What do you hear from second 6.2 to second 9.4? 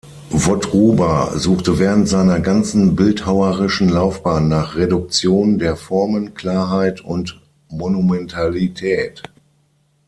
Klarheit und Monumentalität.